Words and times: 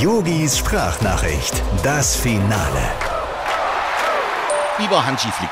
Yogis 0.00 0.56
Sprachnachricht, 0.56 1.62
das 1.82 2.16
Finale. 2.16 2.90
Lieber 4.78 5.04
Hansi 5.04 5.28
Flick, 5.30 5.50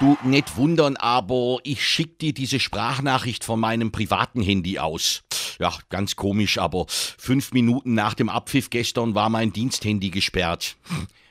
du 0.00 0.18
nicht 0.28 0.58
wundern, 0.58 0.98
aber 0.98 1.56
ich 1.62 1.82
schick 1.82 2.18
dir 2.18 2.34
diese 2.34 2.60
Sprachnachricht 2.60 3.44
von 3.44 3.58
meinem 3.58 3.90
privaten 3.90 4.42
Handy 4.42 4.78
aus. 4.78 5.22
Ja, 5.58 5.72
ganz 5.88 6.14
komisch, 6.14 6.58
aber 6.58 6.84
fünf 6.88 7.52
Minuten 7.52 7.94
nach 7.94 8.12
dem 8.12 8.28
Abpfiff 8.28 8.68
gestern 8.68 9.14
war 9.14 9.30
mein 9.30 9.50
Diensthandy 9.50 10.10
gesperrt. 10.10 10.76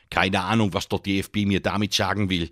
Keine 0.09 0.41
Ahnung, 0.41 0.73
was 0.73 0.87
der 0.87 0.97
DFB 0.97 1.45
mir 1.45 1.59
damit 1.59 1.93
sagen 1.93 2.31
will. 2.31 2.49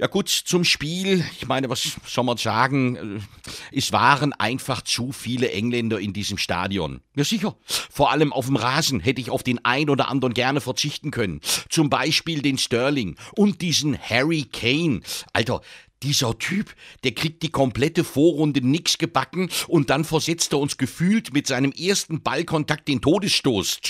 Ja 0.00 0.06
gut, 0.06 0.30
zum 0.30 0.64
Spiel. 0.64 1.22
Ich 1.38 1.46
meine, 1.46 1.68
was 1.68 1.98
soll 2.06 2.24
man 2.24 2.38
sagen? 2.38 3.22
Es 3.70 3.92
waren 3.92 4.32
einfach 4.32 4.80
zu 4.80 5.12
viele 5.12 5.50
Engländer 5.52 6.00
in 6.00 6.14
diesem 6.14 6.38
Stadion. 6.38 7.02
Ja 7.16 7.24
sicher. 7.24 7.54
Vor 7.66 8.10
allem 8.10 8.32
auf 8.32 8.46
dem 8.46 8.56
Rasen 8.56 9.00
hätte 9.00 9.20
ich 9.20 9.28
auf 9.28 9.42
den 9.42 9.62
ein 9.62 9.90
oder 9.90 10.08
anderen 10.08 10.32
gerne 10.32 10.62
verzichten 10.62 11.10
können. 11.10 11.42
Zum 11.68 11.90
Beispiel 11.90 12.40
den 12.40 12.56
Sterling 12.56 13.16
und 13.36 13.60
diesen 13.60 13.98
Harry 14.00 14.44
Kane. 14.50 15.02
Alter, 15.34 15.60
dieser 16.02 16.38
Typ, 16.38 16.74
der 17.04 17.12
kriegt 17.12 17.42
die 17.42 17.50
komplette 17.50 18.04
Vorrunde 18.04 18.66
nix 18.66 18.98
gebacken 18.98 19.50
und 19.68 19.90
dann 19.90 20.04
versetzt 20.04 20.52
er 20.52 20.58
uns 20.58 20.78
gefühlt 20.78 21.32
mit 21.32 21.46
seinem 21.46 21.72
ersten 21.72 22.22
Ballkontakt 22.22 22.88
den 22.88 23.00
Todesstoß. 23.00 23.80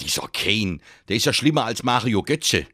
Dieser 0.00 0.28
Kane, 0.28 0.78
der 1.08 1.16
ist 1.16 1.26
ja 1.26 1.32
schlimmer 1.32 1.64
als 1.64 1.82
Mario 1.82 2.22
Götze. 2.22 2.66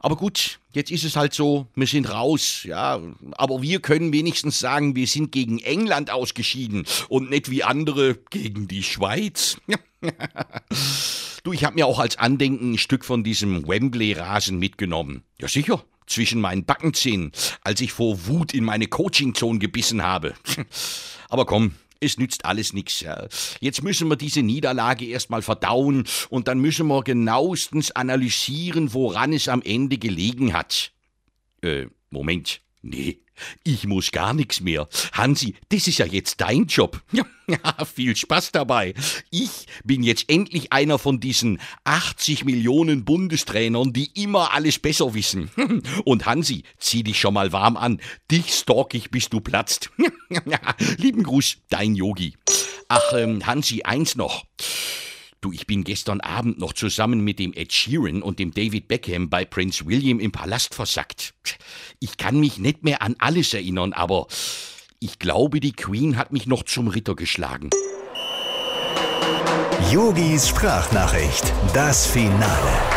Aber 0.00 0.16
gut, 0.16 0.60
jetzt 0.72 0.90
ist 0.90 1.04
es 1.04 1.16
halt 1.16 1.32
so, 1.32 1.66
wir 1.74 1.86
sind 1.86 2.10
raus, 2.10 2.64
ja. 2.64 3.00
Aber 3.32 3.62
wir 3.62 3.80
können 3.80 4.12
wenigstens 4.12 4.58
sagen, 4.58 4.96
wir 4.96 5.06
sind 5.06 5.32
gegen 5.32 5.58
England 5.60 6.10
ausgeschieden 6.10 6.84
und 7.08 7.30
nicht 7.30 7.50
wie 7.50 7.62
andere 7.62 8.18
gegen 8.30 8.68
die 8.68 8.82
Schweiz. 8.82 9.56
du, 11.44 11.52
ich 11.52 11.64
hab 11.64 11.74
mir 11.74 11.86
auch 11.86 11.98
als 11.98 12.18
Andenken 12.18 12.72
ein 12.72 12.78
Stück 12.78 13.04
von 13.04 13.24
diesem 13.24 13.66
Wembley-Rasen 13.66 14.58
mitgenommen. 14.58 15.22
Ja, 15.40 15.48
sicher 15.48 15.84
zwischen 16.06 16.40
meinen 16.40 16.64
Backenzähnen, 16.64 17.32
als 17.62 17.80
ich 17.80 17.92
vor 17.92 18.26
Wut 18.26 18.54
in 18.54 18.64
meine 18.64 18.86
Coaching-Zone 18.86 19.58
gebissen 19.58 20.02
habe. 20.02 20.34
Aber 21.28 21.46
komm, 21.46 21.74
es 22.00 22.18
nützt 22.18 22.44
alles 22.44 22.72
nichts. 22.72 23.04
Jetzt 23.60 23.82
müssen 23.82 24.08
wir 24.08 24.16
diese 24.16 24.42
Niederlage 24.42 25.06
erstmal 25.06 25.42
verdauen 25.42 26.04
und 26.28 26.48
dann 26.48 26.58
müssen 26.60 26.86
wir 26.86 27.02
genauestens 27.02 27.90
analysieren, 27.92 28.92
woran 28.92 29.32
es 29.32 29.48
am 29.48 29.62
Ende 29.62 29.98
gelegen 29.98 30.52
hat. 30.52 30.92
Äh, 31.62 31.86
Moment. 32.10 32.60
Nee, 32.86 33.22
ich 33.62 33.86
muss 33.86 34.12
gar 34.12 34.34
nichts 34.34 34.60
mehr. 34.60 34.88
Hansi, 35.12 35.54
das 35.70 35.88
ist 35.88 35.98
ja 35.98 36.04
jetzt 36.04 36.40
dein 36.40 36.66
Job. 36.66 37.02
Ja, 37.46 37.84
viel 37.84 38.16
Spaß 38.16 38.52
dabei. 38.52 38.94
Ich 39.28 39.66
bin 39.84 40.02
jetzt 40.02 40.30
endlich 40.30 40.72
einer 40.72 40.98
von 40.98 41.20
diesen 41.20 41.60
80 41.84 42.46
Millionen 42.46 43.04
Bundestrainern, 43.04 43.92
die 43.92 44.10
immer 44.14 44.54
alles 44.54 44.78
besser 44.78 45.12
wissen. 45.12 45.50
Und 46.06 46.24
Hansi, 46.24 46.62
zieh 46.78 47.02
dich 47.02 47.20
schon 47.20 47.34
mal 47.34 47.52
warm 47.52 47.76
an. 47.76 48.00
Dich 48.30 48.54
stalk 48.54 48.94
ich, 48.94 49.10
bis 49.10 49.28
du 49.28 49.42
platzt. 49.42 49.90
Lieben 50.96 51.22
Gruß, 51.22 51.58
dein 51.68 51.94
Yogi. 51.94 52.32
Ach, 52.88 53.12
ähm, 53.12 53.46
Hansi, 53.46 53.82
eins 53.82 54.16
noch. 54.16 54.46
Du, 55.44 55.52
ich 55.52 55.66
bin 55.66 55.84
gestern 55.84 56.22
Abend 56.22 56.58
noch 56.58 56.72
zusammen 56.72 57.20
mit 57.20 57.38
dem 57.38 57.52
Ed 57.52 57.70
Sheeran 57.70 58.22
und 58.22 58.38
dem 58.38 58.54
David 58.54 58.88
Beckham 58.88 59.28
bei 59.28 59.44
Prince 59.44 59.84
William 59.84 60.18
im 60.18 60.32
Palast 60.32 60.74
versackt. 60.74 61.34
Ich 62.00 62.16
kann 62.16 62.40
mich 62.40 62.56
nicht 62.56 62.82
mehr 62.82 63.02
an 63.02 63.14
alles 63.18 63.52
erinnern, 63.52 63.92
aber 63.92 64.26
ich 65.00 65.18
glaube, 65.18 65.60
die 65.60 65.72
Queen 65.72 66.16
hat 66.16 66.32
mich 66.32 66.46
noch 66.46 66.62
zum 66.62 66.88
Ritter 66.88 67.14
geschlagen. 67.14 67.68
Yogis 69.92 70.48
Sprachnachricht, 70.48 71.52
das 71.74 72.06
Finale. 72.06 72.93